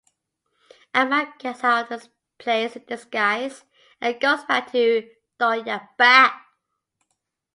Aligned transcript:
Amaan 0.95 1.31
gets 1.37 1.63
out 1.63 1.91
of 1.91 2.01
the 2.01 2.09
place 2.39 2.75
in 2.75 2.83
disguise 2.85 3.65
and 4.01 4.19
goes 4.19 4.43
back 4.45 4.71
to 4.71 5.07
Darya 5.37 5.89
Bagh. 5.95 6.33